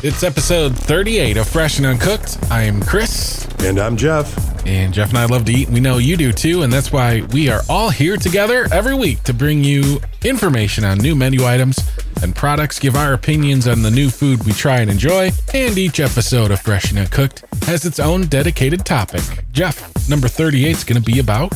[0.00, 2.38] It's episode 38 of Fresh and Uncooked.
[2.52, 4.32] I am Chris, And I'm Jeff.
[4.64, 5.68] and Jeff and I love to eat.
[5.70, 9.22] We know you do too, and that's why we are all here together every week
[9.24, 11.78] to bring you information on new menu items
[12.22, 15.98] and products, give our opinions on the new food we try and enjoy, and each
[15.98, 19.22] episode of Fresh and Uncooked has its own dedicated topic.
[19.52, 21.52] Jeff, number 38 is going to be about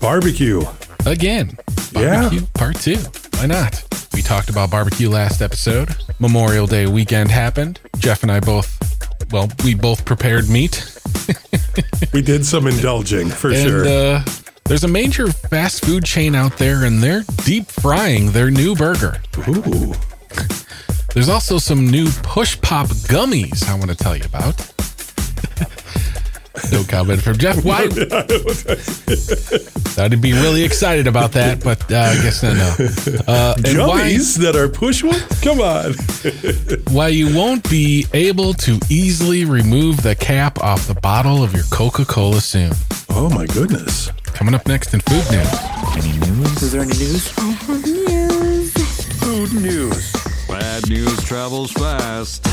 [0.00, 0.62] Barbecue.
[1.06, 1.58] again.
[1.92, 2.20] Yeah.
[2.22, 2.98] Barbecue part two.
[3.40, 3.82] Why not?
[4.12, 5.96] We talked about barbecue last episode.
[6.18, 7.80] Memorial Day weekend happened.
[7.96, 8.76] Jeff and I both,
[9.32, 10.84] well, we both prepared meat.
[12.12, 13.86] We did some indulging for And sure.
[13.88, 14.24] uh,
[14.64, 19.22] there's a major fast food chain out there, and they're deep frying their new burger.
[19.48, 19.94] Ooh.
[21.14, 24.58] There's also some new push pop gummies I want to tell you about.
[26.72, 27.64] no comment from Jeff.
[27.64, 27.86] Why?
[29.90, 32.54] Thought he'd be really excited about that, but uh, I guess not.
[32.56, 32.76] No.
[33.26, 35.20] Uh, and why, Gummies that are push one?
[35.42, 35.94] Come on.
[36.94, 41.64] why you won't be able to easily remove the cap off the bottle of your
[41.70, 42.72] Coca Cola soon.
[43.10, 44.10] Oh my goodness.
[44.24, 45.48] Coming up next in food news.
[45.96, 46.62] Any news?
[46.62, 47.32] Is there any news?
[47.38, 48.72] I have news.
[49.20, 50.12] Food news.
[50.48, 52.44] Bad news travels fast.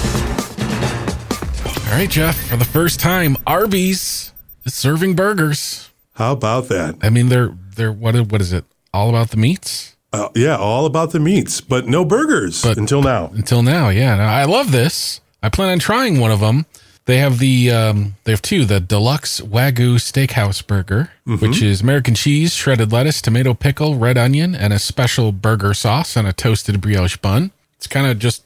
[1.88, 2.36] All right, Jeff.
[2.50, 4.32] For the first time, Arby's
[4.66, 5.90] is serving burgers.
[6.14, 6.96] How about that?
[7.02, 8.66] I mean, they're they're what what is it?
[8.94, 13.02] All about the meats Uh, yeah, all about the meats, but no burgers But- until
[13.02, 13.32] now.
[13.34, 13.90] until now.
[13.90, 15.22] Yeah, I love this.
[15.44, 16.66] I plan on trying one of them.
[17.06, 22.16] They have the um, they have two: the deluxe wagyu steakhouse burger, which is American
[22.16, 26.80] cheese, shredded lettuce, tomato pickle, red onion, and a special burger sauce on a toasted
[26.82, 27.52] brioche bun.
[27.78, 28.44] It's kind of just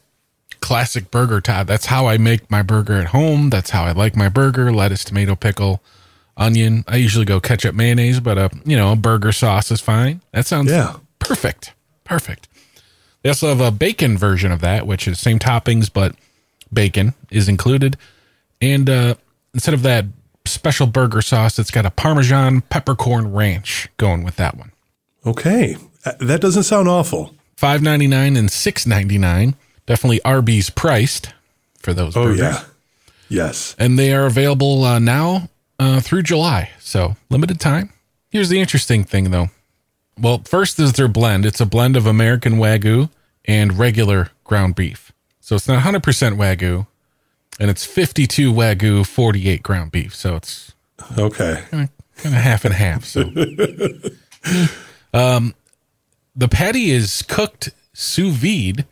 [0.62, 1.68] classic burger type.
[1.68, 3.50] That's how I make my burger at home.
[3.50, 5.82] That's how I like my burger: lettuce, tomato pickle,
[6.38, 6.84] onion.
[6.88, 10.22] I usually go ketchup, mayonnaise, but a you know a burger sauce is fine.
[10.32, 10.96] That sounds Yeah.
[11.20, 11.74] perfect,
[12.04, 12.48] perfect.
[13.24, 16.16] They also have a bacon version of that, which is same toppings, but
[16.74, 17.96] bacon is included.
[18.62, 19.16] And uh,
[19.54, 20.06] instead of that
[20.46, 24.72] special burger sauce, it's got a Parmesan peppercorn ranch going with that one.
[25.26, 25.76] Okay.
[26.04, 27.36] Uh, That doesn't sound awful.
[27.58, 29.56] Five ninety nine and six ninety nine.
[29.92, 31.34] Definitely Arby's priced
[31.80, 32.16] for those.
[32.16, 32.40] Oh, burgers.
[32.40, 32.64] yeah.
[33.28, 33.76] Yes.
[33.78, 36.70] and they are available uh, now uh, through July.
[36.80, 37.92] So limited time.
[38.30, 39.50] Here's the interesting thing, though.
[40.20, 41.46] Well, first is their blend.
[41.46, 43.10] It's a blend of American Wagyu
[43.46, 45.12] and regular ground beef.
[45.42, 46.02] So it's not 100%
[46.38, 46.88] Wagyu,
[47.60, 50.16] and it's 52 Wagyu, 48 ground beef.
[50.16, 50.74] So it's
[51.18, 51.64] Okay.
[51.72, 51.90] kind
[52.24, 53.04] of half and half.
[53.06, 53.22] So,
[55.14, 55.56] um,
[56.36, 58.86] the patty is cooked sous vide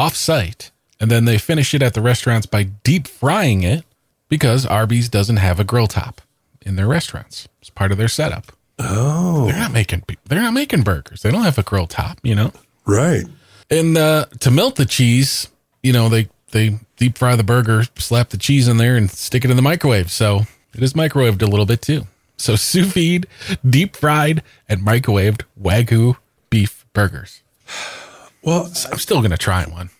[0.00, 3.84] off site, and then they finish it at the restaurants by deep frying it
[4.30, 6.22] because Arby's doesn't have a grill top
[6.64, 7.48] in their restaurants.
[7.60, 8.46] It's part of their setup.
[8.78, 11.20] Oh, They're not making they're not making burgers.
[11.20, 12.50] They don't have a grill top, you know.
[12.86, 13.24] right.
[13.70, 15.48] And uh, to melt the cheese,
[15.82, 19.44] you know, they they deep fry the burger, slap the cheese in there, and stick
[19.44, 20.10] it in the microwave.
[20.10, 22.06] So it is microwaved a little bit too.
[22.38, 23.26] So sous vide,
[23.68, 26.16] deep fried, and microwaved wagyu
[26.48, 27.42] beef burgers.
[28.42, 29.90] Well, I'm still gonna try one.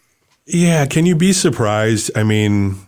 [0.46, 0.86] yeah.
[0.86, 2.10] Can you be surprised?
[2.16, 2.78] I mean,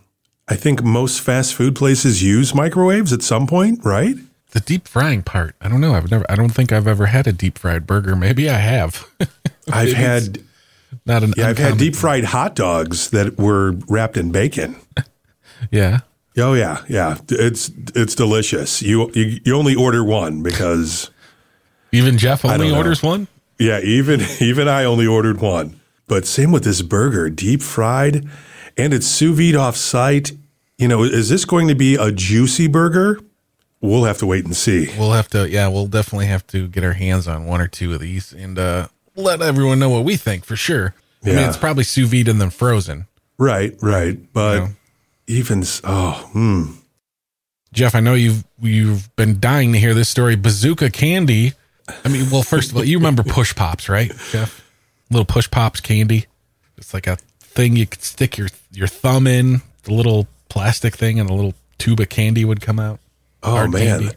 [0.47, 4.15] I think most fast food places use microwaves at some point, right?
[4.51, 5.93] The deep frying part, I don't know.
[5.95, 6.25] I've never.
[6.29, 8.15] I don't think I've ever had a deep fried burger.
[8.15, 9.07] Maybe I have.
[9.71, 10.43] I've had
[11.05, 11.33] Not an.
[11.37, 14.75] yeah, I've had deep fried hot dogs that were wrapped in bacon.
[15.71, 15.99] Yeah.
[16.37, 17.19] Oh yeah, yeah.
[17.29, 18.81] It's it's delicious.
[18.81, 21.09] You you, you only order one because
[21.93, 23.27] Even Jeff only orders one.
[23.59, 25.79] Yeah, even even I only ordered one.
[26.07, 28.27] But same with this burger, deep fried,
[28.77, 30.33] and it's sous vide off site.
[30.77, 33.19] You know, is this going to be a juicy burger?
[33.79, 34.89] We'll have to wait and see.
[34.97, 37.93] We'll have to, yeah, we'll definitely have to get our hands on one or two
[37.93, 40.95] of these and uh, let everyone know what we think for sure.
[41.21, 41.47] I mean, Yeah.
[41.49, 43.07] it's probably sous vide and then frozen.
[43.37, 44.17] Right, right.
[44.33, 44.67] But Yeah.
[45.27, 46.63] even oh, hmm.
[47.73, 50.35] Jeff, I know you've you've been dying to hear this story.
[50.35, 51.53] Bazooka candy.
[52.05, 54.63] I mean, well, first of all, you remember push pops, right, Jeff?
[55.09, 56.25] Little push pops candy.
[56.77, 59.61] It's like a thing you could stick your your thumb in.
[59.83, 62.99] The little plastic thing, and a little tube of candy would come out.
[63.43, 64.15] Oh Hard man, candy.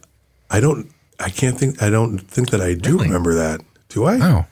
[0.49, 0.89] I don't.
[1.19, 1.81] I can't think.
[1.81, 3.07] I don't think that I do Really?
[3.07, 3.61] remember that.
[3.89, 4.19] Do I?
[4.21, 4.45] Oh.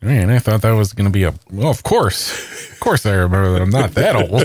[0.00, 1.34] Man, I thought that was going to be a.
[1.50, 2.30] Well, of course.
[2.72, 4.44] Of course, I remember that I'm not that old.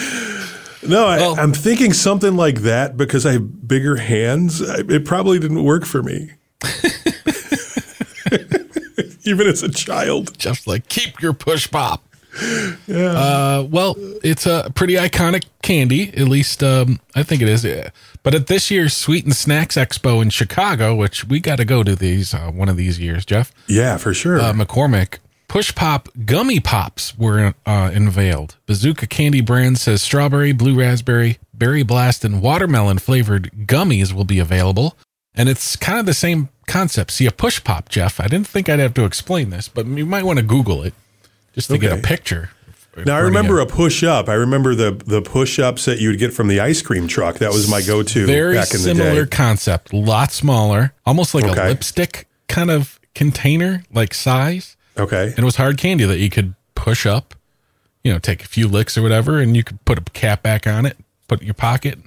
[0.88, 4.62] No, I, Well- I'm thinking something like that because I have bigger hands.
[4.62, 6.30] I, it probably didn't work for me.
[9.24, 10.38] Even as a child.
[10.38, 12.02] Just like, keep your push pop.
[12.86, 13.12] Yeah.
[13.12, 16.08] Uh, well, it's a pretty iconic candy.
[16.10, 17.64] At least um, I think it is.
[17.64, 17.90] Yeah.
[18.22, 21.82] But at this year's Sweets and Snacks Expo in Chicago, which we got to go
[21.82, 24.40] to these uh, one of these years, Jeff Yeah, for sure.
[24.40, 25.18] uh, McCormick,
[25.48, 28.56] Push Pop Gummy Pops were uh, unveiled.
[28.66, 34.38] Bazooka Candy brand says strawberry, blue raspberry, berry blast, and watermelon flavored gummies will be
[34.38, 34.96] available.
[35.34, 37.12] And it's kind of the same concept.
[37.12, 38.18] See, a Push Pop, Jeff.
[38.18, 40.94] I didn't think I'd have to explain this, but you might want to Google it
[41.54, 42.50] just to get a picture.
[43.04, 44.26] Now I remember a push up.
[44.30, 47.36] I remember the the push ups that you would get from the ice cream truck.
[47.38, 49.30] That was my go to back in the similar day.
[49.30, 51.66] concept, a lot smaller, almost like Okay.
[51.66, 54.75] a lipstick kind of container, like size.
[54.98, 55.28] Okay.
[55.28, 57.34] And it was hard candy that you could push up,
[58.02, 60.66] you know, take a few licks or whatever, and you could put a cap back
[60.66, 60.96] on it,
[61.28, 61.98] put it in your pocket.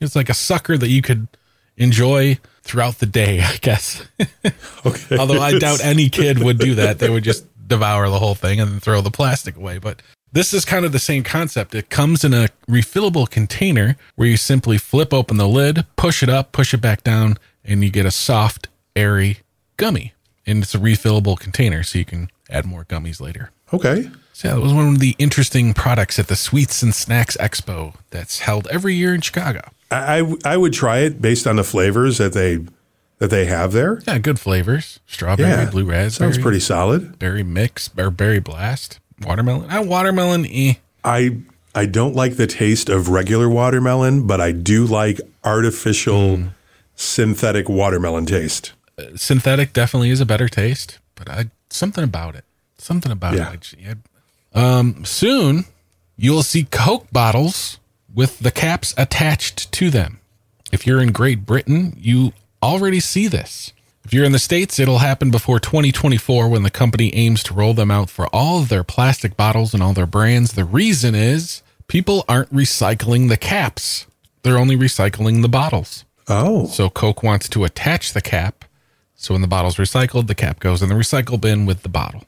[0.00, 1.28] It's like a sucker that you could
[1.76, 4.06] enjoy throughout the day, I guess.
[4.86, 5.18] Okay.
[5.18, 6.98] Although I doubt any kid would do that.
[6.98, 9.76] They would just devour the whole thing and then throw the plastic away.
[9.76, 10.00] But
[10.32, 11.74] this is kind of the same concept.
[11.74, 16.30] It comes in a refillable container where you simply flip open the lid, push it
[16.30, 19.40] up, push it back down, and you get a soft, airy
[19.76, 20.14] gummy.
[20.46, 23.50] And it's a refillable container, so you can add more gummies later.
[23.72, 24.10] Okay.
[24.32, 27.94] So yeah, that was one of the interesting products at the Sweets and Snacks Expo
[28.10, 29.60] that's held every year in Chicago.
[29.90, 32.58] I, I I would try it based on the flavors that they
[33.18, 34.00] that they have there.
[34.08, 34.98] Yeah, good flavors.
[35.06, 35.68] Strawberry, Yeah.
[35.70, 36.32] blue raspberry.
[36.32, 37.18] Sounds pretty solid.
[37.18, 39.68] berry mix or berry blast, watermelon.
[39.70, 40.46] Ah, watermelon.
[40.46, 40.74] Eh.
[41.04, 41.36] I
[41.74, 46.46] I don't like the taste of regular watermelon, but I do like artificial Hmm.
[46.96, 48.72] synthetic watermelon taste.
[49.16, 52.44] Synthetic definitely is a better taste, but I something about it.
[52.78, 53.52] Something about Yeah.
[53.52, 53.98] it.
[54.54, 54.78] I.
[54.78, 55.64] Um, soon
[56.16, 57.78] you'll see Coke bottles
[58.12, 60.18] with the caps attached to them.
[60.72, 62.32] If you're in Great Britain, you
[62.62, 63.72] already see this.
[64.04, 67.74] If you're in the States, it'll happen before 2024 when the company aims to roll
[67.74, 70.52] them out for all of their plastic bottles and all their brands.
[70.52, 74.06] The reason is people aren't recycling the caps.
[74.42, 76.04] They're only recycling the bottles.
[76.28, 78.59] Oh, So Coke wants to attach the cap.
[79.20, 82.24] So when the bottle's recycled, the cap goes in the recycle bin with the bottle.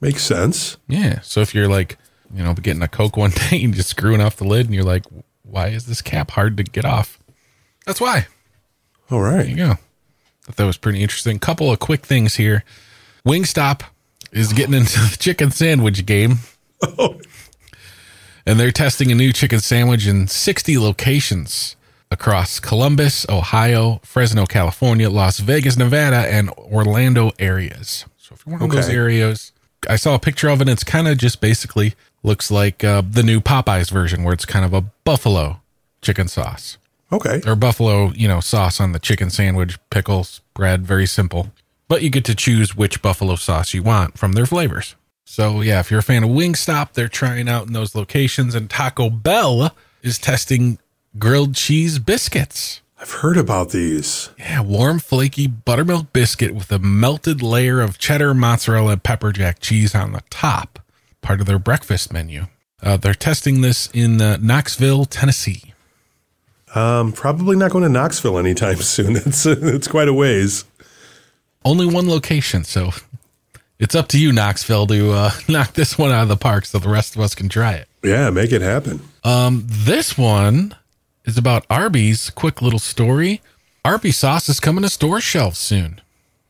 [0.00, 0.76] makes sense.
[0.86, 1.18] Yeah.
[1.22, 1.98] So if you're like,
[2.32, 4.84] you know, getting a Coke one day and just screwing off the lid and you're
[4.84, 5.04] like,
[5.42, 7.18] why is this cap hard to get off?
[7.84, 8.28] That's why.
[9.10, 9.38] All right.
[9.42, 9.74] There you go.
[10.42, 11.40] Thought that was pretty interesting.
[11.40, 12.62] Couple of quick things here.
[13.26, 13.82] Wingstop
[14.30, 16.38] is getting into the chicken sandwich game.
[16.98, 17.18] Oh.
[18.44, 21.74] And they're testing a new chicken sandwich in 60 locations
[22.10, 28.04] across Columbus, Ohio, Fresno, California, Las Vegas, Nevada, and Orlando areas.
[28.18, 29.52] So if you're one of those areas,
[29.88, 30.62] I saw a picture of it.
[30.62, 34.44] And it's kind of just basically looks like uh, the new Popeyes version, where it's
[34.44, 35.60] kind of a buffalo
[36.02, 36.78] chicken sauce
[37.12, 37.40] Okay.
[37.46, 41.50] or buffalo, you know, sauce on the chicken sandwich, pickles, bread, very simple.
[41.88, 44.96] But you get to choose which buffalo sauce you want from their flavors.
[45.24, 48.68] So yeah, if you're a fan of Wingstop, they're trying out in those locations and
[48.70, 50.78] Taco Bell is testing
[51.18, 52.80] grilled cheese biscuits.
[52.98, 54.30] I've heard about these.
[54.38, 59.60] Yeah, warm, flaky buttermilk biscuit with a melted layer of cheddar, mozzarella, and pepper jack
[59.60, 60.78] cheese on the top.
[61.20, 62.46] Part of their breakfast menu.
[62.82, 65.74] Uh, they're testing this in uh, Knoxville, Tennessee.
[66.74, 69.16] Um, probably not going to Knoxville anytime soon.
[69.16, 70.64] It's it's quite a ways.
[71.64, 72.90] only one location, so
[73.78, 76.78] it's up to you, Knoxville, to uh, knock this one out of the park so
[76.78, 77.88] the rest of us can try it.
[78.02, 79.00] Yeah, make it happen.
[79.24, 80.74] Um, this one
[81.26, 82.30] is about Arby's.
[82.30, 83.40] Quick little story.
[83.84, 86.00] Arby's sauce is coming to store shelves soon.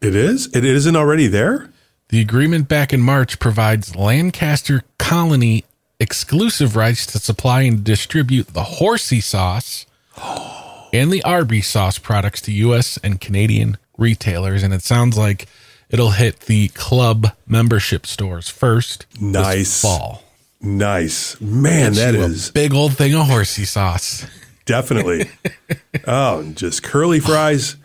[0.00, 0.46] It is.
[0.54, 1.70] It isn't already there.
[2.08, 5.64] The agreement back in March provides Lancaster Colony
[5.98, 9.86] exclusive rights to supply and distribute the horsey sauce
[10.92, 12.98] and the Arby's sauce products to U.S.
[13.02, 14.62] and Canadian retailers.
[14.62, 15.46] And it sounds like
[15.90, 19.06] it'll hit the club membership stores first.
[19.14, 19.82] this Nice.
[19.82, 20.22] fall.
[20.60, 21.94] Nice, man.
[21.94, 24.26] That You a big old thing of horsey sauce.
[24.66, 25.30] Definitely.
[26.06, 27.76] oh, and just curly fries.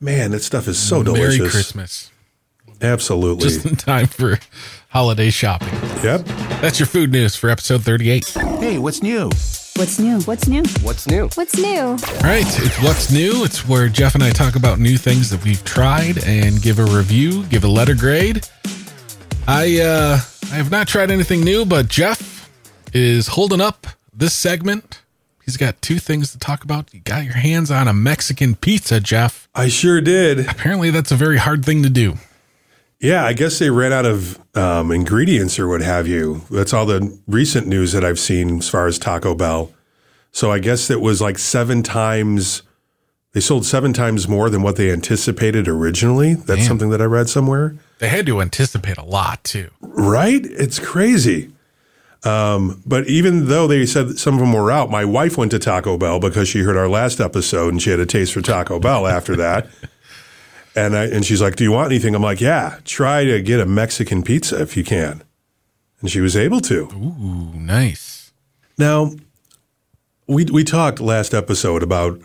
[0.00, 1.38] Man, that stuff is so delicious.
[1.38, 2.10] Merry Christmas.
[2.82, 3.48] Absolutely.
[3.48, 4.38] Just in time for
[4.88, 5.72] holiday shopping.
[6.02, 6.24] yep.
[6.60, 8.28] That's your food news for episode 38.
[8.58, 9.30] Hey, what's new?
[9.76, 10.20] What's new?
[10.20, 10.62] What's new?
[10.82, 11.28] What's new?
[11.34, 11.80] What's new?
[11.80, 13.44] All right, it's what's new.
[13.44, 16.84] It's where Jeff and I talk about new things that we've tried and give a
[16.84, 18.46] review, give a letter grade.
[19.48, 20.20] I uh
[20.52, 22.48] I have not tried anything new, but Jeff
[22.92, 25.02] is holding up this segment.
[25.44, 26.92] He's got two things to talk about.
[26.94, 29.48] You got your hands on a Mexican pizza, Jeff.
[29.54, 30.48] I sure did.
[30.48, 32.14] Apparently that's a very hard thing to do.
[32.98, 36.42] Yeah, I guess they ran out of um, ingredients or what have you.
[36.50, 39.72] That's all the recent news that I've seen as far as Taco Bell.
[40.32, 42.62] So I guess it was like seven times.
[43.32, 46.34] They sold seven times more than what they anticipated originally.
[46.34, 46.68] That's Damn.
[46.68, 47.76] something that I read somewhere.
[47.98, 49.70] They had to anticipate a lot too.
[49.80, 50.44] Right?
[50.44, 51.52] It's crazy.
[52.24, 55.58] Um, but even though they said some of them were out, my wife went to
[55.58, 58.78] Taco Bell because she heard our last episode and she had a taste for Taco
[58.80, 59.68] Bell after that.
[60.76, 63.60] And I, and she's like, "Do you want anything?" I'm like, "Yeah, try to get
[63.60, 65.22] a Mexican pizza if you can."
[66.00, 66.88] And she was able to.
[66.92, 68.32] Ooh, nice.
[68.76, 69.12] Now,
[70.26, 72.20] we we talked last episode about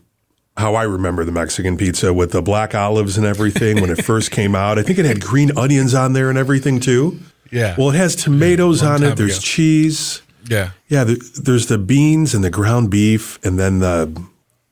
[0.57, 4.31] how I remember the Mexican pizza with the black olives and everything when it first
[4.31, 4.79] came out.
[4.79, 7.19] I think it had green onions on there and everything too.
[7.51, 7.75] Yeah.
[7.77, 9.15] Well, it has tomatoes long on it.
[9.15, 9.41] There's ago.
[9.41, 10.21] cheese.
[10.47, 10.71] Yeah.
[10.87, 14.21] Yeah, the, there's the beans and the ground beef, and then the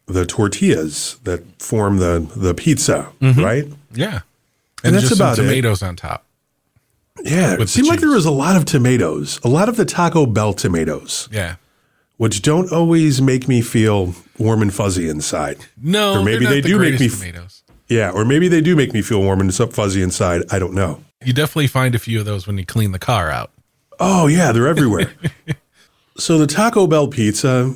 [0.07, 3.43] the tortillas that form the the pizza, mm-hmm.
[3.43, 3.65] right?
[3.93, 4.21] Yeah.
[4.83, 5.41] And that's just some about it.
[5.43, 6.23] tomatoes on top.
[7.23, 10.27] Yeah, it seemed like there was a lot of tomatoes, a lot of the Taco
[10.27, 11.55] Bell tomatoes, Yeah.
[12.17, 15.57] which don't always make me feel warm and fuzzy inside.
[15.81, 17.63] No, Or maybe they the do make me tomatoes.
[17.87, 20.43] Yeah, or maybe they do make me feel warm and it's up fuzzy inside.
[20.51, 21.03] I don't know.
[21.23, 23.51] You definitely find a few of those when you clean the car out.
[23.99, 25.13] Oh yeah, they're everywhere.
[26.17, 27.73] so the Taco Bell pizza,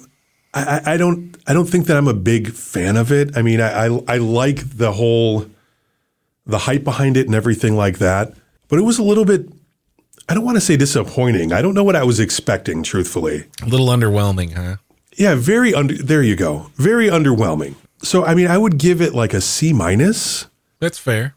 [0.54, 3.36] I, I, I don't, I don't think that I'm a big fan of it.
[3.38, 5.48] I mean, I, I, I like the whole,
[6.46, 8.34] the hype behind it and everything like that.
[8.68, 9.48] But it was a little bit,
[10.30, 11.52] I don't want to say disappointing.
[11.52, 13.46] I don't know what I was expecting, truthfully.
[13.64, 14.78] A little underwhelming, huh?
[15.18, 15.96] Yeah, very under.
[15.96, 16.72] There you go.
[16.76, 17.76] Very underwhelming.
[18.04, 20.48] So I mean, I would give it like a C minus.
[20.80, 21.36] That's fair.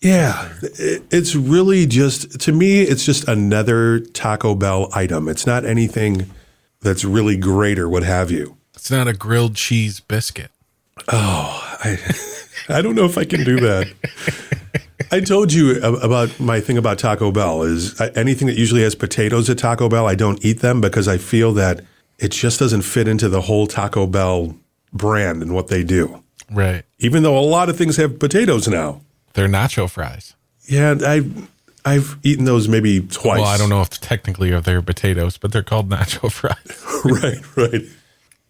[0.00, 5.28] Yeah, it, it's really just to me, it's just another Taco Bell item.
[5.28, 6.30] It's not anything
[6.80, 8.56] that's really great or what have you.
[8.74, 10.50] It's not a grilled cheese biscuit.
[11.08, 11.98] Oh, I
[12.68, 13.92] I don't know if I can do that.
[15.12, 19.50] I told you about my thing about Taco Bell is anything that usually has potatoes
[19.50, 21.84] at Taco Bell, I don't eat them because I feel that
[22.18, 24.56] it just doesn't fit into the whole Taco Bell
[24.92, 26.22] brand and what they do.
[26.50, 26.84] Right.
[26.98, 29.00] Even though a lot of things have potatoes now.
[29.32, 30.34] They're nacho fries.
[30.66, 31.24] Yeah, I
[31.84, 33.40] I've eaten those maybe twice.
[33.40, 37.02] Well, I don't know if technically if they're potatoes, but they're called nacho fries.
[37.04, 37.82] right, right.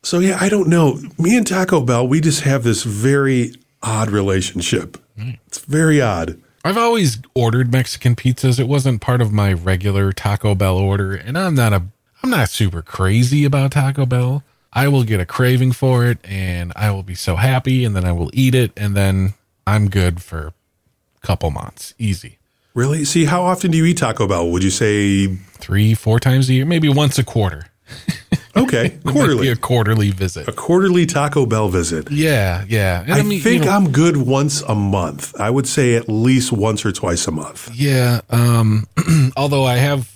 [0.03, 1.01] So yeah, I don't know.
[1.19, 4.99] Me and Taco Bell, we just have this very odd relationship.
[5.17, 5.39] Mm.
[5.47, 6.41] It's very odd.
[6.65, 8.61] I've always ordered Mexican pizzas.
[8.61, 11.83] It wasn't part of my regular Taco Bell order, and I'm not a
[12.23, 14.45] I'm not super crazy about Taco Bell.
[14.73, 18.05] I will get a craving for it and I will be so happy and then
[18.05, 19.35] I will eat it and then
[19.67, 20.53] I'm good for
[21.23, 21.95] a couple months.
[21.99, 22.39] Easy.
[22.75, 23.05] Really?
[23.05, 24.51] See, how often do you eat Taco Bell?
[24.51, 27.67] Would you say 3 4 times a year, maybe once a quarter.
[28.57, 29.49] okay, quarterly?
[29.49, 30.49] a quarterly visit.
[30.49, 32.11] A quarterly Taco Bell visit.
[32.11, 33.03] Yeah, yeah.
[33.03, 35.39] And I, mean, think you know, I'm good once a month.
[35.39, 37.71] I would say at least once or twice a month.
[37.75, 38.23] Yeah.
[38.31, 38.87] Um,
[39.37, 40.12] although I have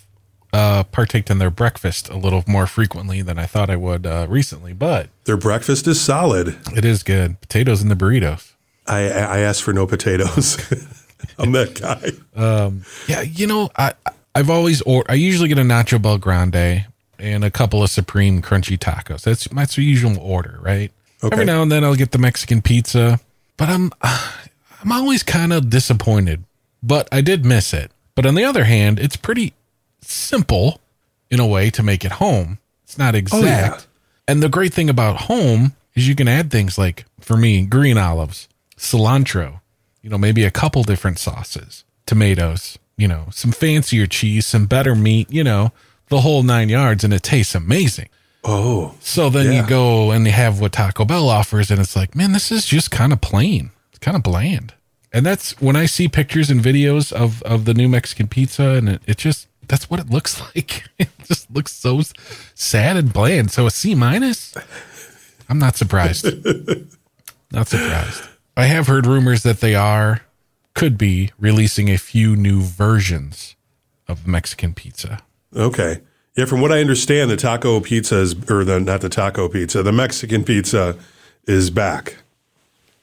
[0.57, 4.27] uh, partaked in their breakfast a little more frequently than I thought I would uh,
[4.29, 6.57] recently, but Their breakfast is solid.
[6.75, 7.41] it is good.
[7.41, 8.53] Potatoes in the burritos.
[8.87, 10.57] I, I asked for no potatoes.
[11.39, 12.13] I'm that guy.
[13.09, 13.95] Yeah, you know, I
[14.35, 16.87] I've always or I usually get a nacho BellGrande
[17.19, 19.23] and a couple of supreme crunchy tacos.
[19.23, 20.91] That's that's the usual order, right?
[21.25, 21.35] Okay.
[21.35, 23.19] Every now and then I'll get the Mexican pizza,
[23.57, 26.45] but I'm I'm always kind of disappointed.
[26.83, 27.91] But I did miss it.
[28.15, 29.53] But on the other hand, it's pretty
[30.13, 30.81] simple
[31.31, 32.59] in a way to make it home.
[32.85, 33.45] It's not oh, exact.
[33.45, 33.81] yeah.
[34.29, 37.99] And the great thing about home is you can add things like, for me, green
[37.99, 39.61] olives, cilantro,
[40.03, 44.95] you know, maybe a couple different sauces, tomatoes, you know, some fancier cheese, some better
[44.95, 45.73] meat, you know,
[46.09, 48.09] the whole nine yards, and it tastes amazing.
[48.45, 49.63] Oh, So then Yeah.
[49.63, 52.65] you go and you have what Taco Bell offers, and it's like, man, this is
[52.65, 53.71] just kind of plain.
[53.91, 54.75] It's kind of bland.
[55.13, 58.89] And that's when I see pictures and videos of, of the new Mexican pizza, and
[58.89, 60.85] it, it just, that's what it looks like.
[60.99, 62.03] it just looks so
[62.55, 63.51] sad and bland.
[63.51, 64.55] So a C minus?
[65.49, 66.25] I'm not surprised.
[67.53, 68.23] not surprised.
[68.57, 70.23] I have heard rumors that they are,
[70.75, 73.55] could be, releasing a few new versions
[74.09, 75.21] of Mexican pizza.
[75.55, 76.01] okay.
[76.37, 79.83] Yeah, from what I understand, the taco pizza is, or the not the taco pizza,
[79.83, 80.99] the Mexican pizza
[81.47, 82.17] is back.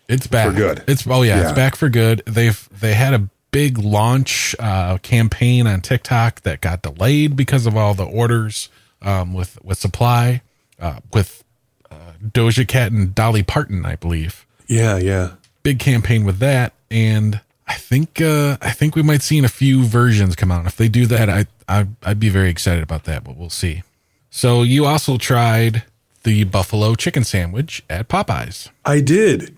[0.08, 0.84] It's back for good.
[0.88, 1.44] It's oh yeah, Yeah.
[1.50, 2.22] it's back for good.
[2.28, 7.78] They've they had a big launch uh, campaign on TikTok that got delayed because of
[7.78, 8.68] all the orders
[9.02, 10.42] um, with with supply
[10.80, 11.46] uh, with
[11.90, 14.46] uh, Doja Cat and Dolly Parton, I believe.
[14.68, 15.34] Yeah, yeah.
[15.62, 19.50] Big campaign with that, and I think uh, I think we might see in a
[19.50, 20.66] few versions come out.
[20.66, 23.84] If they do that, I, I I'd be very excited about that, but we'll see.
[24.30, 25.84] So you also tried
[26.24, 28.70] the buffalo chicken sandwich at Popeyes.
[28.84, 29.56] I did.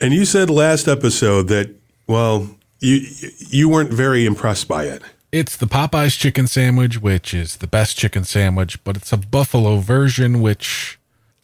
[0.00, 1.70] And you said last episode that,
[2.06, 3.06] well, you
[3.38, 5.02] you weren't very impressed by it.
[5.32, 9.78] It's the Popeyes chicken sandwich, which is the best chicken sandwich, but it's a buffalo
[9.78, 10.98] version, which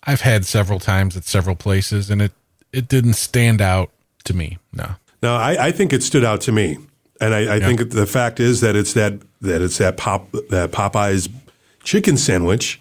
[0.05, 2.33] I've had several times at several places, and it
[2.73, 3.91] it didn't stand out
[4.25, 4.59] to me.
[4.73, 6.79] No, Now, I, I think it stood out to me,
[7.21, 10.71] and I, I think the fact is that it's that that it's that pop that
[10.71, 11.29] Popeyes
[11.83, 12.81] chicken sandwich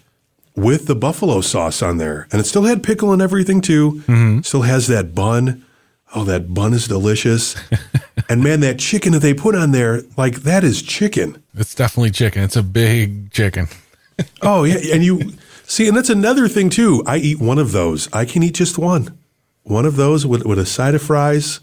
[0.54, 4.02] with the buffalo sauce on there, and it still had pickle and everything too.
[4.06, 4.40] Mm-hmm.
[4.42, 5.64] Still has that bun.
[6.14, 7.56] Oh, that bun is delicious.
[8.32, 11.42] and man, that chicken that they put on there, like that is chicken.
[11.54, 12.42] It's definitely chicken.
[12.42, 13.68] It's a big chicken.
[14.42, 14.94] Oh, yeah.
[14.94, 15.32] And you
[15.64, 17.02] see, and that's another thing too.
[17.06, 18.12] I eat one of those.
[18.12, 19.18] I can eat just one.
[19.64, 21.60] One of those with, with a side of fries.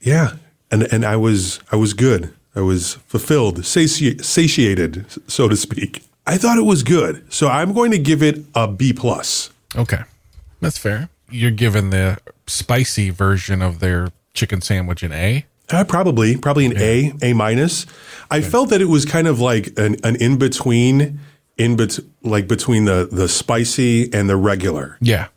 [0.00, 0.32] Yeah.
[0.70, 2.32] And and I was I was good.
[2.56, 6.02] I was fulfilled, sati- satiated, so to speak.
[6.26, 7.32] I thought it was good.
[7.32, 9.50] So I'm going to give it a B plus.
[9.76, 10.02] Okay.
[10.60, 11.10] That's fair.
[11.30, 15.44] You're given the spicy version of their chicken sandwich an A.
[15.72, 17.86] Uh, probably, probably an A, A minus.
[18.30, 21.20] I felt that it was kind of like an, an in between,
[21.56, 24.96] in bet- like between the the spicy and the regular.
[25.00, 25.28] Yeah.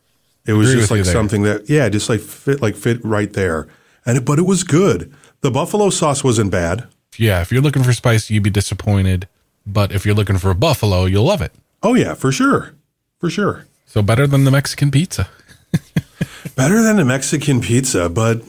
[0.45, 3.67] It was just like something that, yeah, just like fit, like fit right there.
[4.05, 5.13] And it, but it was good.
[5.41, 6.85] The buffalo sauce wasn't bad.
[7.17, 7.41] Yeah.
[7.41, 9.27] If you're looking for spicy, you'd be disappointed.
[9.65, 11.53] But if you're looking for a buffalo, you'll love it.
[11.81, 12.73] Oh yeah, for sure,
[13.19, 13.65] for sure.
[13.85, 15.29] So better than the Mexican pizza.
[16.55, 18.41] Better than the Mexican pizza, but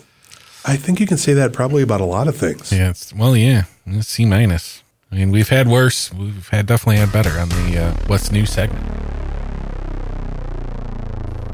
[0.64, 2.72] I think you can say that probably about a lot of things.
[2.72, 2.90] Yeah.
[2.90, 3.64] It's, well, yeah.
[3.86, 4.82] It's C minus.
[5.12, 6.12] I mean, we've had worse.
[6.12, 8.84] We've had definitely had better on the uh, What's New segment.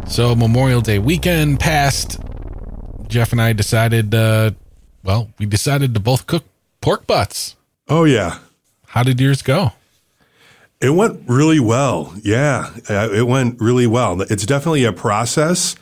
[0.09, 2.19] So Memorial Day weekend passed.
[3.09, 4.52] Jeff and I decided, uh,
[5.02, 6.45] well, we decided to both cook
[6.81, 7.57] pork butts.
[7.88, 8.38] Oh yeah,
[8.87, 9.73] How did yours go?
[10.81, 12.14] It went really well.
[12.23, 14.23] Yeah, uh, it went really well.
[14.23, 15.75] It's definitely a process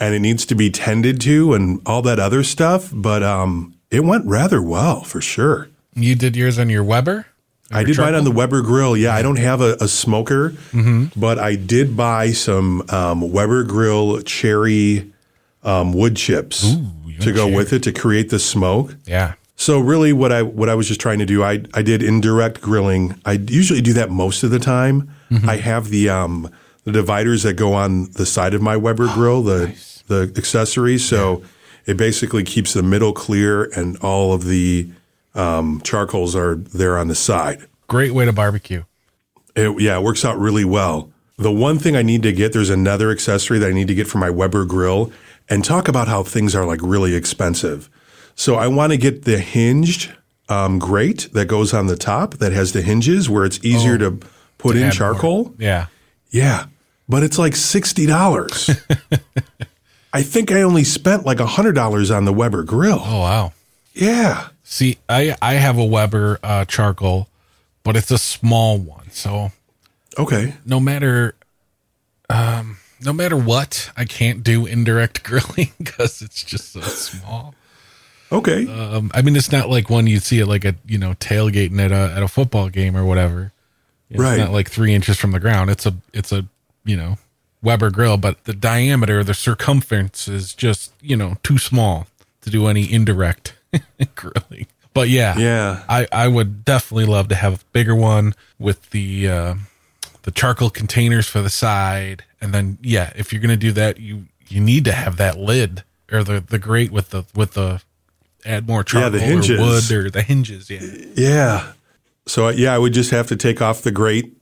[0.00, 4.00] and it needs to be tended to and all that other stuff, but um, it
[4.00, 5.68] went rather well for sure.
[5.94, 7.26] You did yours on your Weber?
[7.70, 8.96] I did mine on the Weber grill.
[8.96, 10.54] Yeah, I don't have a, a smoker,
[11.14, 15.12] but I did buy some um, Weber grill cherry
[15.62, 16.62] um, wood chips
[17.20, 17.54] to go cherry.
[17.54, 18.96] with it to create the smoke.
[19.06, 19.34] Yeah.
[19.54, 22.60] So really, what I what I was just trying to do, I I did indirect
[22.60, 23.20] grilling.
[23.24, 25.14] I usually do that most of the time.
[25.46, 26.50] I have the um
[26.84, 29.68] the dividers that go on the side of my Weber grill, the
[30.10, 31.08] the accessories.
[31.08, 31.42] So
[31.86, 34.90] it basically keeps the middle clear, and all of the
[35.34, 37.66] um, charcoals are there on the side.
[37.88, 38.84] Great way to barbecue.
[39.56, 41.10] It, yeah, it works out really well.
[41.38, 44.06] The one thing I need to get, there's another accessory that I need to get
[44.06, 45.10] for my Weber grill,
[45.48, 47.88] and talk about how things are like really expensive.
[48.34, 50.12] So I want to get the hinged
[50.48, 54.18] um, grate that goes on the top that has the hinges where it's easier to
[54.58, 54.92] put in Add more.
[54.92, 55.54] charcoal.
[55.58, 55.86] Yeah.
[56.30, 56.66] Yeah,
[57.08, 58.70] but it's like sixty dollars.
[60.12, 63.00] I think I only spent like a hundred dollars on the Weber grill.
[63.04, 63.52] Oh wow.
[63.94, 64.48] Yeah.
[64.64, 67.28] See, I I have a Weber uh, charcoal,
[67.84, 69.10] but it's a small one.
[69.10, 69.52] So
[70.18, 70.54] Okay.
[70.64, 71.34] no matter
[72.28, 77.54] um no matter what, I can't do indirect grilling because it's just so small.
[78.32, 78.66] Okay.
[78.68, 81.80] Um, I mean, it's not like one you'd see at like a you know tailgating
[81.80, 83.52] at a at a football game or whatever.
[84.10, 84.38] It's Right.
[84.38, 85.70] not like three inches from the ground.
[85.70, 86.44] It's a it's a
[86.84, 87.16] you know
[87.62, 92.06] Weber grill, but the diameter, the circumference is just you know too small
[92.42, 93.54] to do any indirect
[94.14, 94.66] grilling.
[94.94, 95.84] But yeah, Yeah.
[95.88, 99.54] I I would definitely love to have a bigger one with the uh,
[100.22, 104.26] the charcoal containers for the side, and then yeah, if you're gonna do that, you
[104.48, 107.82] you need to have that lid or the the grate with the with the
[108.44, 109.60] add more charcoal the or hinges.
[109.60, 110.70] wood or the hinges.
[110.70, 110.80] Yeah,
[111.14, 111.72] Yeah.
[112.26, 114.32] So yeah, I would just have to take off the grate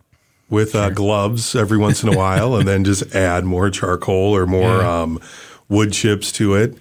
[0.50, 4.46] with uh, gloves every once in a while, and then just add more charcoal or
[4.46, 5.02] more Yeah.
[5.02, 5.20] um,
[5.68, 6.76] wood chips to it.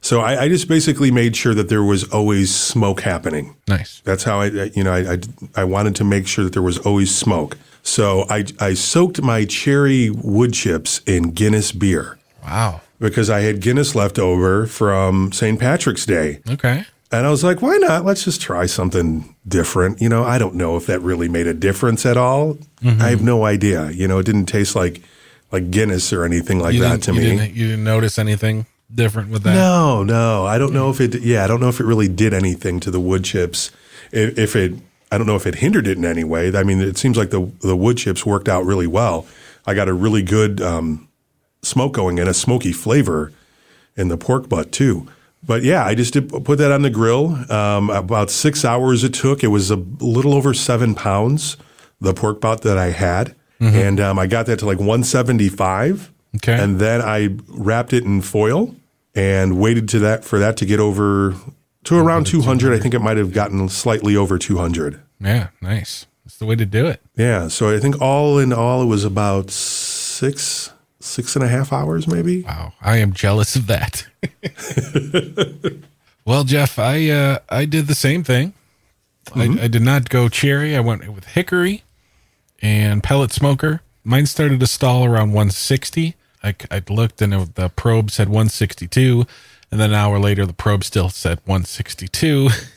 [0.00, 3.56] So I, I just basically made sure that there was always smoke happening.
[3.68, 4.00] nice.
[4.04, 5.18] That's how I, I- you know, I, I,
[5.56, 7.56] I wanted to make sure that there was always smoke.
[7.82, 12.80] So I, I soaked my cherry wood chips in Guinness beer Wow.
[12.98, 15.58] because I had Guinness left over from St.
[15.60, 16.40] Patrick's Day.
[16.48, 16.84] Okay.
[17.18, 18.04] And I was like, why not?
[18.04, 20.00] Let's just try something different.
[20.00, 22.54] You know, I don't know if that really made a difference at all.
[22.82, 23.02] Mm-hmm.
[23.02, 23.90] I have no idea.
[23.90, 25.02] You know, it didn't taste like
[25.52, 27.24] like Guinness or anything like You that to you me.
[27.24, 29.54] Didn't, you didn't notice anything different with that?
[29.54, 31.20] No, no, I don't know if it.
[31.20, 33.70] Yeah, I don't know if it really did anything to the wood chips.
[34.12, 34.74] If, if it,
[35.12, 36.54] I don't know if it hindered it in any way.
[36.54, 39.26] I mean, it seems like the the wood chips worked out really well.
[39.66, 41.08] I got a really good um,
[41.62, 43.32] smoke going and a smoky flavor
[43.96, 45.06] in the pork butt too.
[45.46, 47.50] But yeah, I just did put that on the grill.
[47.52, 49.44] Um, about six hours it took.
[49.44, 51.56] It was a little over seven pounds,
[52.00, 55.48] the pork butt that I had, and um, I got that to like one seventy
[55.48, 56.10] five.
[56.36, 56.54] Okay.
[56.60, 58.74] And then I wrapped it in foil
[59.14, 61.34] and waited to that for that to get over
[61.84, 62.74] to around 200.
[62.74, 65.00] I think it might have gotten slightly over 200.
[65.20, 66.06] Yeah, nice.
[66.24, 67.00] That's the way to do it.
[67.16, 67.48] Yeah.
[67.48, 70.72] So I think all in all, it was about six,
[71.04, 72.42] six and a half hours, maybe.
[72.42, 74.06] Wow, I am jealous of that.
[76.24, 78.54] well, Jeff, I uh, I did the same thing.
[79.34, 80.76] I, I did not go cherry.
[80.76, 81.82] I went with hickory
[82.60, 83.80] and pellet smoker.
[84.04, 86.14] Mine started to stall around 160.
[86.42, 89.24] I, I looked and it, the probe said 162.
[89.70, 92.48] And then an hour later, the probe still said 162.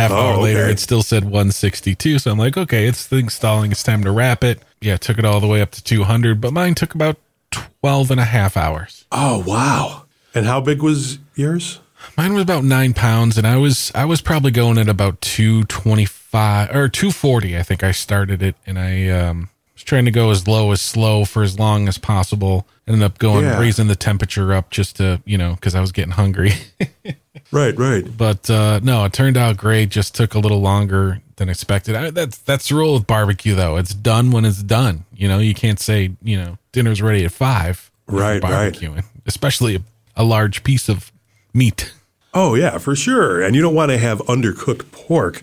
[0.00, 0.72] Half Oh, hour later, okay.
[0.72, 2.18] it still said 162.
[2.18, 3.70] So I'm like, okay, it's the installing.
[3.72, 4.60] It's time to wrap it.
[4.80, 7.16] Yeah, it took it all the way up to 200, but mine took about
[7.50, 9.04] 12 and a half hours.
[9.12, 10.04] Oh wow!
[10.34, 11.80] And how big was yours?
[12.16, 15.64] Mine was about nine pounds, and I was I was probably going at about two
[15.64, 17.58] twenty five or two forty.
[17.58, 20.80] I think I started it, and I um, was trying to go as low as
[20.80, 22.66] slow for as long as possible.
[22.88, 23.58] Ended up going Yeah.
[23.60, 26.52] raising the temperature up just to you know because I was getting hungry.
[27.52, 28.04] Right, right.
[28.16, 29.88] but uh, no, it turned out great.
[29.88, 31.96] Just took a little longer than expected.
[31.96, 33.76] I, that's that's the rule with barbecue, though.
[33.76, 35.04] It's done when it's done.
[35.12, 37.90] You know, you can't say you know dinner's ready at five.
[38.06, 38.72] Right, right.
[38.72, 39.82] barbecuing, especially a,
[40.16, 41.12] a large piece of
[41.52, 41.92] meat.
[42.32, 43.42] Oh yeah, for sure.
[43.42, 45.42] And you don't want to have undercooked pork.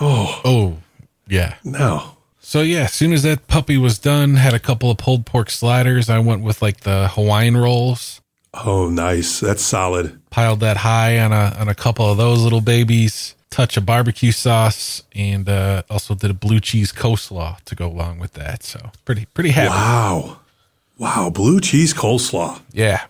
[0.00, 0.78] Oh, oh,
[1.28, 1.56] yeah.
[1.64, 2.16] No.
[2.40, 5.50] So yeah, as soon as that puppy was done, had a couple of pulled pork
[5.50, 6.08] sliders.
[6.10, 8.20] I went with like the Hawaiian rolls.
[8.52, 9.40] Oh, nice.
[9.40, 10.19] That's solid.
[10.30, 13.34] Piled that high on a on a couple of those little babies.
[13.50, 18.20] Touch of barbecue sauce, and uh, also did a blue cheese coleslaw to go along
[18.20, 18.62] with that.
[18.62, 19.70] So pretty pretty happy.
[19.70, 20.38] Wow.
[20.98, 21.30] Wow.
[21.30, 22.60] Blue cheese coleslaw.
[22.72, 23.06] Yeah.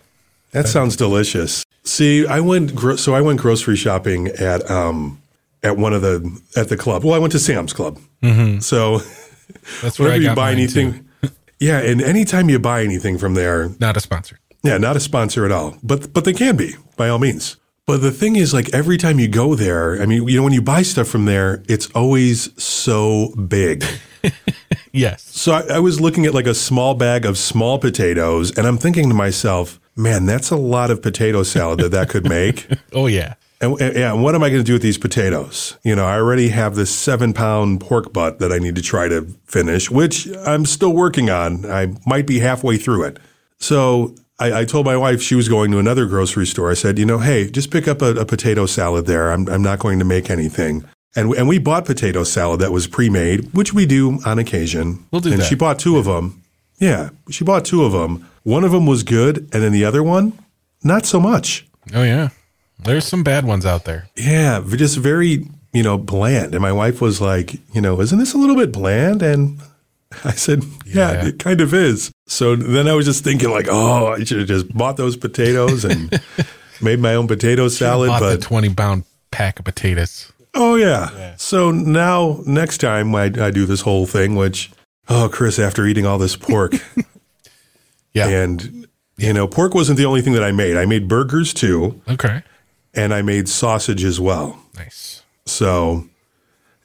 [0.51, 1.63] That sounds delicious.
[1.83, 5.21] See, I went gro- so I went grocery shopping at um
[5.63, 7.03] at one of the at the club.
[7.03, 7.99] Well, I went to Sam's Club.
[8.23, 8.59] Mm-hmm.
[8.59, 8.99] So
[9.81, 11.07] That's where I whenever you buy anything,
[11.59, 14.39] yeah, and anytime you buy anything from there, Not a sponsor.
[14.63, 17.57] Yeah, not a sponsor at all, but but they can be by all means.
[17.87, 20.53] But the thing is, like every time you go there, I mean, you know, when
[20.53, 23.83] you buy stuff from there, it's always so big.
[24.91, 25.23] Yes.
[25.23, 28.77] So I, I was looking at like a small bag of small potatoes, and I'm
[28.77, 32.67] thinking to myself, man, that's a lot of potato salad that that could make.
[32.93, 33.35] Oh yeah.
[33.61, 35.77] And, and, yeah, and what am I going to do with these potatoes?
[35.83, 39.07] You know, I already have this seven pound pork butt that I need to try
[39.07, 41.65] to finish, which I'm still working on.
[41.65, 43.17] I might be halfway through it.
[43.59, 46.71] So I, I told my wife she was going to another grocery store.
[46.71, 49.31] I said, you know, hey, just pick up a, a potato salad there.
[49.31, 50.83] I'm, I'm not going to make anything.
[51.15, 55.05] And, and we bought potato salad that was pre made, which we do on occasion.
[55.11, 55.45] We'll do and that.
[55.45, 56.41] she bought two of them.
[56.79, 58.27] Yeah, she bought two of them.
[58.41, 60.33] One of them was good, and then the other one,
[60.83, 61.67] not so much.
[61.93, 62.29] Oh yeah.
[62.79, 64.07] There's some bad ones out there.
[64.15, 66.55] Yeah, just very, you know, bland.
[66.55, 69.21] And my wife was like, you know, isn't this a little bit bland?
[69.21, 69.61] And
[70.25, 71.25] I said, yeah, Yeah.
[71.27, 72.11] it kind of is.
[72.27, 75.83] So then I was just thinking, like, oh, I should have just bought those potatoes
[75.85, 76.21] and
[76.81, 78.09] made my own potato salad.
[78.09, 80.31] Bought the But 20 pound pack of potatoes.
[80.53, 81.35] oh, yeah.
[81.37, 84.71] So now, next time I, I do this whole thing, which,
[85.09, 86.73] oh, Chris, after eating all this pork,
[88.13, 88.27] Yeah.
[88.27, 90.75] and, you know, pork wasn't the only thing that I made.
[90.77, 92.43] I made burgers too, Okay.
[92.93, 94.59] and I made sausage as well.
[94.77, 95.23] Nice.
[95.45, 96.07] So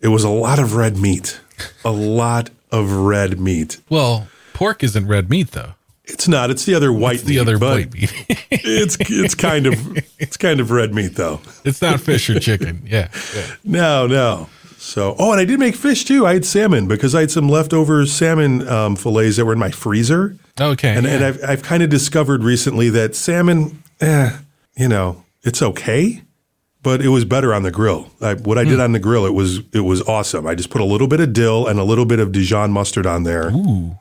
[0.00, 1.40] it was a lot of red meat,
[1.84, 3.80] a lot of red meat.
[3.88, 5.72] Well, pork isn't red meat though.
[6.04, 6.50] It's not.
[6.50, 8.12] It's the other white The meat, other white meat.
[8.50, 9.74] it's it's kind of
[10.20, 11.40] it's kind of red meat though.
[11.64, 12.82] it's not fish or chicken.
[12.86, 13.08] Yeah.
[13.34, 13.46] yeah.
[13.64, 14.48] No, no.
[14.78, 16.24] So oh, and I did make fish too.
[16.26, 19.70] I had salmon because I had some leftover salmon um, fillets that were in my
[19.72, 20.94] freezer, Okay.
[20.94, 21.12] and yeah.
[21.14, 24.36] and I've I've kind of discovered recently that salmon, eh,
[24.76, 26.22] you know, it's okay.
[26.86, 28.10] But it was better on the grill.
[28.20, 28.70] I, what I Hmm.
[28.70, 30.46] did on the grill, it was it was awesome.
[30.46, 33.06] I just put a little bit of dill and a little bit of Dijon mustard
[33.06, 33.50] on there.
[33.50, 33.98] Ooh.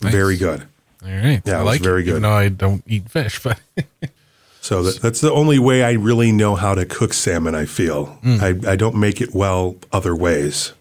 [0.00, 0.62] Very good.
[1.04, 1.40] All right.
[1.44, 2.10] Yeah, I it was like very it, good.
[2.10, 3.60] Even though I don't eat fish, but
[4.60, 7.54] So that, that's the only way I really know how to cook salmon.
[7.54, 8.38] I feel Hmm.
[8.40, 10.72] I, I don't make it well other ways.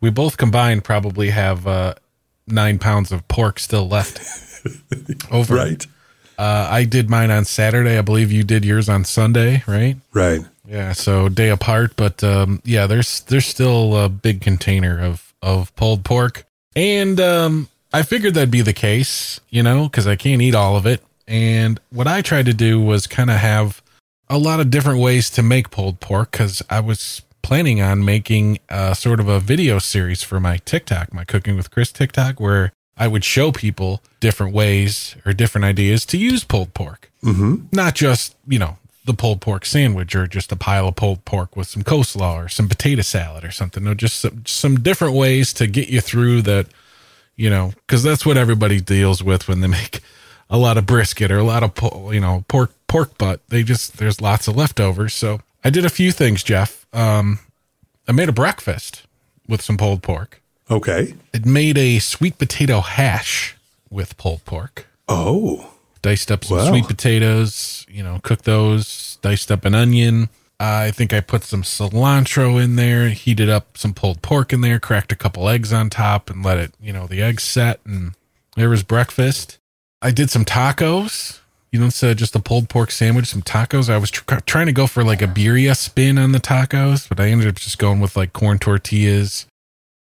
[0.00, 1.94] we both combined probably have uh,
[2.46, 4.20] nine pounds of pork still left.
[5.30, 5.54] Over.
[5.54, 5.86] Right,
[6.38, 7.98] Uh, I did mine on Saturday.
[7.98, 9.96] I believe you did yours on Sunday, right?
[10.14, 10.40] right.
[10.66, 15.74] Yeah, so day apart, but um, yeah, there's there's still a big container of of
[15.76, 20.40] pulled pork, and um, I figured that'd be the case, you know, because I can't
[20.42, 21.02] eat all of it.
[21.28, 23.82] And what I tried to do was kind of have
[24.28, 28.58] a lot of different ways to make pulled pork because I was planning on making
[28.70, 32.72] a sort of a video series for my TikTok, my Cooking with Chris TikTok, where
[32.96, 37.66] I would show people different ways or different ideas to use pulled pork Mm-hmm.
[37.72, 41.56] not just you know the pulled pork sandwich or just a pile of pulled pork
[41.56, 43.84] with some coleslaw or some potato salad or something.
[43.84, 46.66] No just some, some different ways to get you through that
[47.36, 50.00] you know because that's what everybody deals with when they make
[50.50, 53.40] a lot of brisket or a lot of you know pork pork butt.
[53.48, 55.14] They just there's lots of leftovers.
[55.14, 56.86] So i did a few things jeff.
[56.92, 57.40] Um
[58.08, 59.02] i made a breakfast
[59.48, 60.40] with some pulled pork.
[60.70, 61.14] Okay.
[61.34, 63.54] it made a sweet potato hash
[63.90, 64.86] with pulled pork.
[65.08, 65.73] Oh,
[66.04, 66.68] diced up some Wow.
[66.68, 70.28] sweet potatoes, you know, cook those, diced up an onion.
[70.60, 74.78] I think I put some cilantro in there, heated up some pulled pork in there,
[74.78, 78.12] cracked a couple eggs on top and let it, you know, the eggs set and
[78.54, 79.58] there was breakfast.
[80.02, 81.40] I did some tacos.
[81.72, 83.90] You know, instead of just a pulled pork sandwich, some tacos.
[83.90, 87.18] I was tr- trying to go for like a birria spin on the tacos, but
[87.18, 89.46] I ended up just going with like corn tortillas.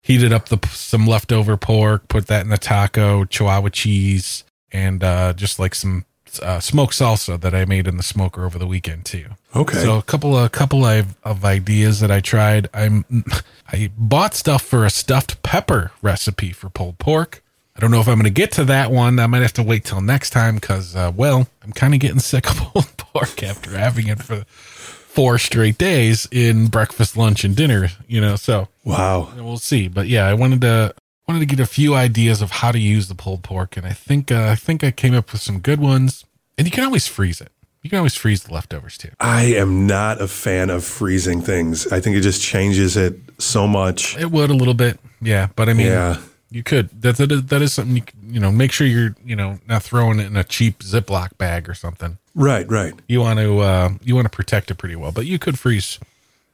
[0.02, 5.32] Heated up the some leftover pork, put that in the taco, chihuahua cheese, and uh,
[5.34, 6.04] just like some
[6.40, 9.26] uh, smoked salsa that I made in the smoker over the weekend too.
[9.54, 9.82] Okay.
[9.82, 12.68] So a couple of couple of, of ideas that I tried.
[12.72, 13.04] I'm
[13.72, 17.42] I bought stuff for a stuffed pepper recipe for pulled pork.
[17.76, 19.18] I don't know if I'm going to get to that one.
[19.18, 22.18] I might have to wait till next time because, uh, well, I'm kind of getting
[22.20, 27.56] sick of pulled pork after having it for four straight days in breakfast, lunch, and
[27.56, 27.88] dinner.
[28.06, 29.32] You know, so wow.
[29.36, 29.88] we'll see.
[29.88, 30.94] But yeah, I wanted to
[31.32, 33.92] wanted to get a few ideas of how to use the pulled pork, and I
[33.92, 36.24] think uh, I think I came up with some good ones.
[36.58, 37.50] And you can always freeze it.
[37.82, 39.08] You can always freeze the leftovers too.
[39.18, 41.90] I am not a fan of freezing things.
[41.90, 44.16] I think it just changes it so much.
[44.18, 45.48] It would a little bit, yeah.
[45.56, 46.18] But I mean, Yeah.
[46.50, 46.90] you could.
[47.02, 48.02] That that is, that is something you
[48.34, 48.52] you know.
[48.52, 52.18] Make sure you're you know not throwing it in a cheap Ziploc bag or something.
[52.34, 52.94] Right, right.
[53.08, 55.98] You want to uh, you want to protect it pretty well, but you could freeze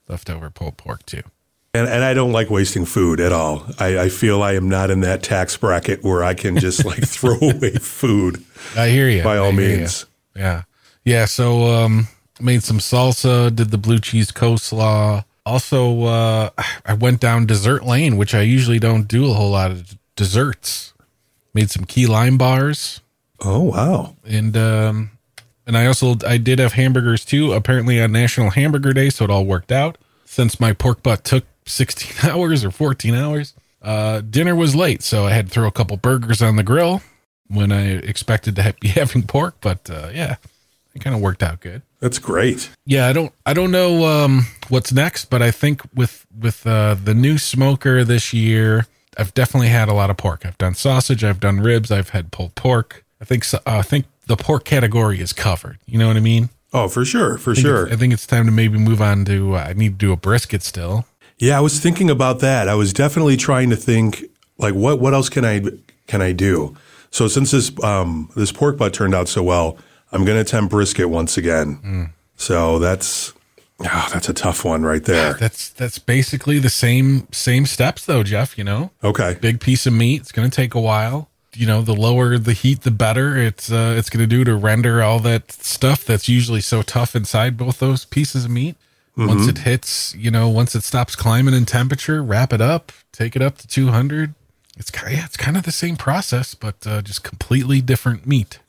[0.08, 1.22] leftover pulled pork too.
[1.78, 3.64] And, and I don't like wasting food at all.
[3.78, 7.06] I, I feel I am not in that tax bracket where I can just like
[7.08, 8.42] throw away food
[8.76, 9.22] I hear you.
[9.22, 9.76] by all I hear ya.
[9.78, 10.06] means.
[10.36, 10.62] Yeah.
[11.04, 11.24] Yeah.
[11.26, 12.08] So, um,
[12.40, 15.24] made some salsa, did the blue cheese coleslaw.
[15.46, 16.50] Also, uh,
[16.84, 20.92] I went down dessert lane, which I usually don't do a whole lot of desserts.
[21.54, 23.00] Made some key lime bars
[23.40, 24.16] Oh, wow.
[24.26, 25.10] and, um,
[25.66, 29.10] and I also, I did have hamburgers too, apparently on National Hamburger Day.
[29.10, 33.54] So it all worked out since my pork butt took 16 hours or 14 hours.
[33.80, 35.02] Uh, dinner was late.
[35.02, 37.02] So I had to throw a couple burgers on the grill
[37.46, 40.36] when I expected to be having pork, but, uh, yeah,
[40.94, 41.82] it kind of worked out good.
[42.00, 42.70] That's great.
[42.86, 46.94] Yeah, I don't I don't know um what's next, but I think with with uh
[47.02, 50.46] the new smoker this year, I've definitely had a lot of pork.
[50.46, 53.04] I've done sausage, I've done ribs, I've had pulled pork.
[53.20, 55.78] I think so, uh, I think the pork category is covered.
[55.86, 56.50] You know what I mean?
[56.72, 57.92] Oh, for sure, for I sure.
[57.92, 60.16] I think it's time to maybe move on to uh, I need to do a
[60.16, 61.04] brisket still.
[61.38, 62.68] Yeah, I was thinking about that.
[62.68, 64.24] I was definitely trying to think
[64.58, 65.62] like what what else can I
[66.06, 66.76] can I do?
[67.10, 69.78] So since this um this pork butt turned out so well,
[70.12, 71.78] I'm going to attempt brisket once again.
[71.84, 72.10] Mm.
[72.36, 73.32] So that's
[73.80, 75.34] oh, that's a tough one right there.
[75.34, 78.90] That's that's basically the same same steps though, Jeff, you know?
[79.02, 79.36] Okay.
[79.40, 80.22] big piece of meat.
[80.22, 81.30] It's going to take a while.
[81.54, 83.36] You know, the lower the heat, the better.
[83.36, 87.16] It's uh, it's going to do to render all that stuff that's usually so tough
[87.16, 88.76] inside both those pieces of meat.
[89.26, 93.34] Once it hits, you know, once it stops climbing in temperature, wrap it up, take
[93.34, 94.34] it up to 200.
[94.76, 98.60] It's kind yeah, it's kind of the same process, but uh, just completely different meat.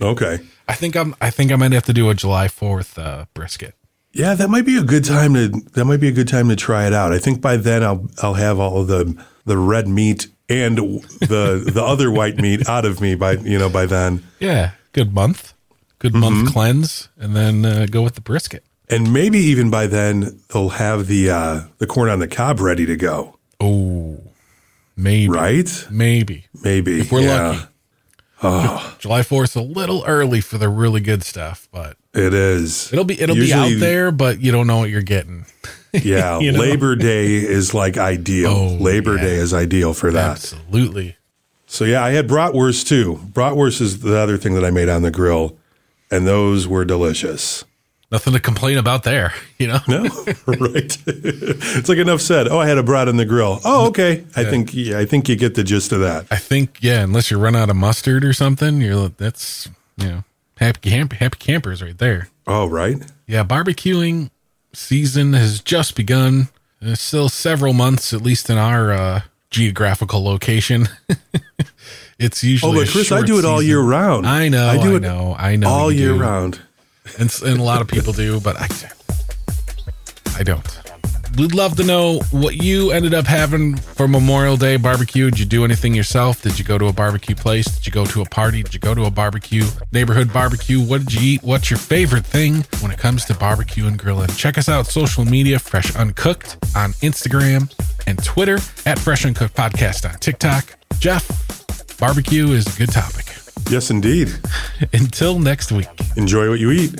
[0.00, 0.40] Okay.
[0.68, 3.74] I think I'm I think I might have to do a July 4th uh, brisket.
[4.12, 6.56] Yeah, that might be a good time to that might be a good time to
[6.56, 7.12] try it out.
[7.12, 11.70] I think by then I'll I'll have all of the the red meat and the
[11.72, 14.22] the other white meat out of me by you know by then.
[14.38, 15.54] Yeah, good month,
[15.98, 18.64] good month cleanse, and then uh, go with the brisket.
[18.88, 22.84] And maybe even by then they'll have the uh, the corn on the cob ready
[22.86, 23.38] to go.
[23.60, 24.20] Oh,
[24.96, 25.86] maybe, Right?
[25.90, 26.46] maybe.
[26.62, 27.00] Maybe.
[27.00, 27.48] If we're yeah,
[28.42, 28.98] lucky.
[28.98, 32.92] July 4th a little early for the really good stuff, but It is.
[32.92, 35.46] it'll be it'll Usually- be out there, but you don't know what you're getting.
[36.02, 36.40] Yeah.
[36.40, 36.58] you know?
[36.58, 38.50] Labor Day is like ideal.
[38.50, 39.22] Oh, Labor yeah.
[39.22, 40.32] Day is ideal for that.
[40.32, 41.16] Absolutely.
[41.66, 43.20] So yeah, I had bratwurst too.
[43.32, 45.56] Bratwurst is the other thing that I made on the grill,
[46.10, 47.64] and those were delicious.
[48.14, 49.80] Nothing to complain about there, you know.
[49.88, 50.02] No,
[50.46, 50.96] right?
[51.06, 52.46] it's like enough said.
[52.46, 53.58] Oh, I had a brat in the grill.
[53.64, 54.24] Oh, okay.
[54.36, 56.26] I think yeah, I think you get the gist of that.
[56.30, 60.24] I think yeah, unless you run out of mustard or something, you're that's you know
[60.58, 62.28] happy camp happy campers right there.
[62.46, 62.98] Oh, right.
[63.26, 64.30] Yeah, barbecuing
[64.72, 66.50] season has just begun.
[66.80, 70.86] There's still several months, at least in our uh, geographical location.
[72.20, 72.78] it's usually.
[72.78, 73.70] Oh, but Chris, I do it all season.
[73.70, 74.24] year round.
[74.24, 74.68] I know.
[74.68, 75.34] I do it know.
[75.36, 75.68] I know.
[75.68, 76.20] all year do.
[76.20, 76.60] round.
[77.18, 78.68] And, and a lot of people do, but I,
[80.38, 80.84] I don't.
[81.36, 85.30] We'd love to know what you ended up having for Memorial Day barbecue.
[85.30, 86.42] Did you do anything yourself?
[86.42, 87.66] Did you go to a barbecue place?
[87.66, 88.62] Did you go to a party?
[88.62, 90.80] Did you go to a barbecue neighborhood barbecue?
[90.80, 91.42] What did you eat?
[91.42, 94.28] What's your favorite thing when it comes to barbecue and grilling?
[94.28, 97.72] Check us out social media, Fresh Uncooked on Instagram
[98.06, 100.76] and Twitter at Fresh Uncooked Podcast on TikTok.
[101.00, 103.43] Jeff, barbecue is a good topic.
[103.70, 104.32] Yes, indeed.
[104.92, 105.88] Until next week.
[106.16, 106.94] Enjoy what you eat.